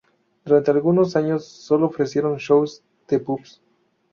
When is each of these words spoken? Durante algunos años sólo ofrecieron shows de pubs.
Durante 0.45 0.71
algunos 0.71 1.15
años 1.15 1.45
sólo 1.45 1.85
ofrecieron 1.85 2.37
shows 2.37 2.81
de 3.07 3.19
pubs. 3.19 3.61